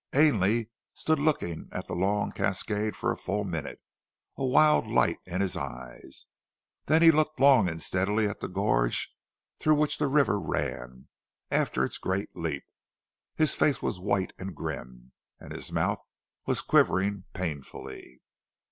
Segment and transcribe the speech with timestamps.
[0.15, 3.79] Ainley stood looking at the long cascade for a full minute,
[4.35, 6.25] a wild light in his eyes,
[6.85, 9.13] then he looked long and steadily at the gorge
[9.59, 11.07] through which the river ran
[11.51, 12.63] after its great leap.
[13.35, 16.01] His face was white and grim, and his mouth
[16.47, 18.23] was quivering painfully.